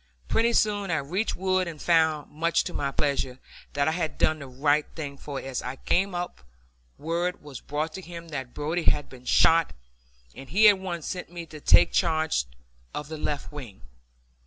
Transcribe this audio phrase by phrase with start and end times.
[0.27, 3.37] Pretty soon I reached Wood and found, much to my pleasure,
[3.73, 6.41] that I had done the right thing, for as I came up
[6.97, 9.73] word was brought to him that Brodie had been shot,
[10.33, 12.45] and he at once sent me to take charge
[12.95, 13.83] of the left wing.